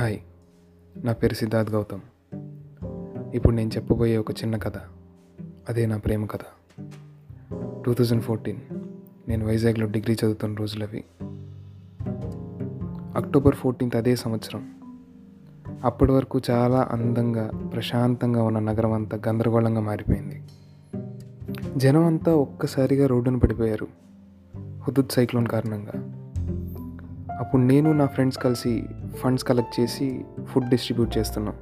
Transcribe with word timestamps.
Hi 0.00 0.18
నా 0.96 1.12
పేరు 1.12 1.34
సిద్ధార్థ్ 1.34 1.70
గౌతమ్. 1.70 2.00
ఇప్పుడు 3.34 3.54
నేను 3.54 3.70
చెప్పబోయే 3.76 4.16
ఒక 4.16 4.30
చిన్న 4.30 4.56
కథ. 4.56 4.72
అదే 5.68 5.86
నా 5.86 5.96
ప్రేమ 5.96 6.26
కథ. 6.26 6.38
టూ 7.84 7.94
థౌజండ్ 7.94 8.22
ఫోర్టీన్ 8.22 8.56
నేను 9.28 9.46
వైజాగ్లో 9.46 9.86
డిగ్రీ 9.86 10.14
చదువుతున్న 10.14 10.56
రోజులవి 10.56 11.04
అక్టోబర్ 13.16 13.54
ఫోర్టీన్త్ 13.54 13.96
అదే 13.96 14.16
సంవత్సరం. 14.16 14.74
అప్పటి 15.84 16.12
వరకు 16.12 16.40
చాలా 16.50 16.88
అందంగా 16.90 17.50
ప్రశాంతంగా 17.72 18.42
ఉన్న 18.42 18.58
నగరం 18.58 18.92
అంతా 18.92 19.20
గందరగోళంగా 19.28 19.80
మారిపోయింది. 19.80 20.42
జనం 21.76 22.04
అంతా 22.04 22.34
ఒక్కసారిగా 22.34 23.06
రోడ్డున 23.06 23.36
పడిపోయారు. 23.36 23.86
హుదుద్ 24.56 25.12
సైక్లోన్ 25.12 25.46
కారణంగా. 25.46 26.16
అప్పుడు 27.40 27.62
నేను 27.62 27.92
నా 27.92 28.06
ఫ్రెండ్స్ 28.06 28.38
కలిసి 28.38 28.84
ఫండ్స్ 29.16 29.44
కలెక్ట్ 29.44 29.80
చేసి 29.80 30.24
ఫుడ్ 30.44 30.68
డిస్ట్రిబ్యూట్ 30.68 31.18
చేస్తున్నాం. 31.18 31.54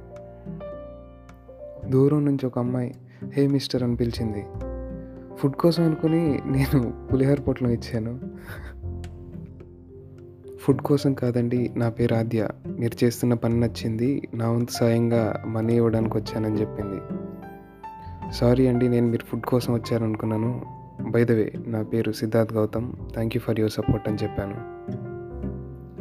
దూరం 1.91 2.25
నుంచి 2.25 2.45
ఒక 2.45 2.59
అమ్మాయి 2.59 2.95
హే 3.33 3.47
మిస్టర్ 3.47 3.83
అని 3.83 3.95
పిలిచింది. 3.95 4.45
ఫుడ్ 5.35 5.55
కోసం 5.55 5.83
అనుకుని 5.83 6.41
నేను 6.45 7.07
పులిహోర 7.13 7.39
పొట్లం 7.39 7.69
ఇచ్చాను. 7.69 8.19
ఫుడ్ 10.61 10.81
కోసం 10.81 11.13
కాదండి 11.13 11.73
నా 11.77 11.89
పేరు 11.89 12.15
ఆద్య. 12.15 12.47
మీరు 12.67 13.05
చేస్తున్న 13.05 13.33
పని 13.33 13.59
నచ్చింది 13.59 14.27
నా 14.33 14.49
వంతు 14.49 14.71
సాయంగా 14.71 15.43
మనీ 15.47 15.75
ఇవ్వడానికి 15.75 16.17
వచ్చానని 16.17 16.61
చెప్పింది. 16.61 17.01
సారీ 18.33 18.67
అండి 18.67 18.89
నేను 18.89 19.07
మీరు 19.07 19.25
ఫుడ్ 19.25 19.45
కోసం 19.45 19.73
వచ్చారనుకున్నాను. 19.73 20.61
బై 21.09 21.25
ద 21.25 21.31
వే 21.31 21.53
నా 21.67 21.83
పేరు 21.83 22.11
Siddharth 22.11 22.53
Gautam. 22.53 22.93
Thank 23.13 23.37
you 23.37 23.41
for 23.41 23.59
your 23.59 23.71
support 23.71 24.09
అని 24.09 24.17
చెప్పాను. 24.23 24.79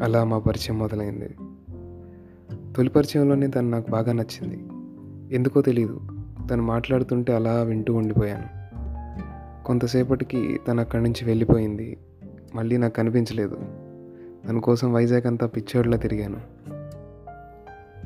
అలా 0.02 0.24
మా 0.24 0.38
పరిచయం 0.38 0.78
మొదలైంది. 0.78 1.28
తొలి 2.76 2.88
పరిచయంలోనే 2.88 3.46
తను 3.46 3.70
నాకు 3.70 3.90
బాగా 3.90 4.12
నచ్చింది. 4.12 4.66
ఎందుకో 5.34 5.60
తెలియదు 5.60 6.00
తను 6.50 6.62
మాట్లాడుతుంటే 6.62 7.34
అలా 7.34 7.62
వింటూ 7.62 7.94
ఉండిపోయాను. 7.94 8.58
కొంతసేపటికి 9.64 10.60
తను 10.68 10.80
అక్కడి 10.80 11.02
నుంచి 11.02 11.24
వెళ్ళిపోయింది. 11.24 11.98
మళ్ళీ 12.54 12.76
నాకు 12.76 12.94
కనిపించలేదు. 12.94 13.58
తన 14.48 14.58
కోసం 14.58 14.92
వైజాగ్ 14.92 15.26
అంతా 15.26 15.46
పిచ్చోడ్లా 15.46 15.96
తిరిగాను. 15.96 16.40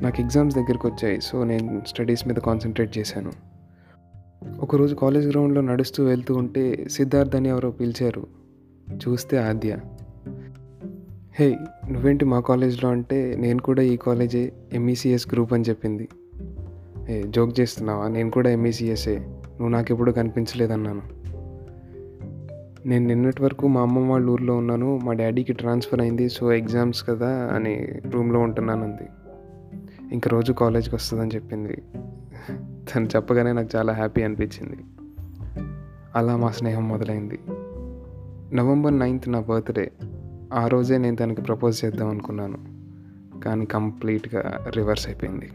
నాకు 0.03 0.21
ఎగ్జామ్స్ 0.21 0.55
దగ్గరికి 0.55 0.87
వచ్చాయి. 0.87 1.21
సో 1.21 1.43
నేను 1.43 1.81
స్టడీస్ 1.87 2.27
మీద 2.27 2.35
కాన్సన్ట్రేట్ 2.35 2.97
చేశాను. 2.97 3.31
ఒకరోజు 4.59 4.95
కాలేజ్ 4.95 5.27
గ్రౌండ్లో 5.27 5.61
నడుస్తూ 5.61 6.05
వెళ్తూ 6.05 6.35
ఉంటే 6.35 6.87
సిద్ధార్థ్ 6.89 7.35
అని 7.35 7.49
ఎవరో 7.49 7.71
పిలిచారు. 7.71 8.27
చూస్తే 8.93 9.37
ఆద్య. 9.37 9.77
హే 11.39 11.57
నువ్వేంటి 11.89 12.25
మా 12.25 12.39
కాలేజ్లో 12.39 12.89
అంటే 12.89 13.35
నేను 13.39 13.61
కూడా 13.61 13.81
ఈ 13.81 13.97
కాలేజే 13.97 14.53
ఎంఈసిఎస్ 14.73 15.27
గ్రూప్ 15.33 15.53
అని 15.53 15.63
చెప్పింది. 15.63 16.07
ఏ 17.09 17.23
జోక్ 17.29 17.59
చేస్తున్నావా? 17.59 18.07
నేను 18.07 18.31
కూడా 18.31 18.49
ఎంఈసిఎస్ఏ 18.49 19.17
నువ్వు 19.17 19.67
నాకెప్పుడు 19.67 20.11
కనిపించలేదన్నాను. 20.11 21.01
నేను 22.87 23.07
నిన్నటి 23.07 23.43
వరకు 23.43 23.67
మా 23.67 23.81
అమ్మమ్మ 23.81 24.11
వాళ్ళ 24.11 24.29
ఊర్లో 24.29 24.57
ఉన్నాను. 24.57 24.99
మా 25.03 25.13
డాడీకి 25.13 25.53
ట్రాన్స్ఫర్ 25.53 26.01
అయింది. 26.01 26.29
సో 26.29 26.53
ఎగ్జామ్స్ 26.53 27.09
కదా 27.09 27.29
అని 27.29 27.87
రూమ్లో 28.09 28.39
ఉంటున్నానంది. 28.39 29.07
ఇంక 30.13 30.27
రోజు 30.27 30.53
కాలేజ్కి 30.53 30.95
వస్తుందని 30.95 31.31
చెప్పింది. 31.35 31.81
తను 32.95 33.05
చెప్పగానే 33.05 33.51
నాకు 33.51 33.69
చాలా 33.75 33.93
హ్యాపీ 33.93 34.21
అనిపించింది. 34.21 34.77
అలా 36.15 36.37
మా 36.37 36.51
స్నేహం 36.51 36.87
మొదలైంది. 36.87 37.39
నవంబర్ 38.53 38.99
నైన్త్ 38.99 39.29
నా 39.29 39.39
బర్త్డే. 39.39 39.91
ఆ 40.53 40.67
రోజే 40.67 40.97
నేను 40.97 41.15
తనకి 41.15 41.41
ప్రపోజ్ 41.41 41.85
చేద్దాం 41.85 42.09
అనుకున్నాను 42.09 42.59
కానీ 43.39 43.65
కంప్లీట్గా 43.65 44.41
రివర్స్ 44.75 45.07
అయిపోయింది. 45.07 45.49